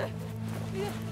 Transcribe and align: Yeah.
Yeah. 0.00 1.09